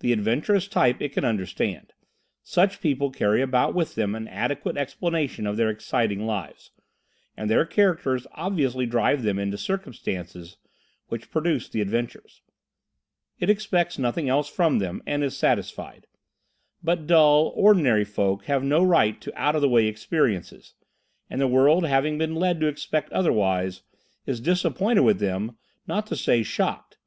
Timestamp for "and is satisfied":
15.06-16.06